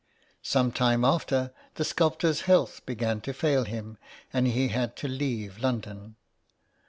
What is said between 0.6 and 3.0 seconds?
time after, the sculptor's health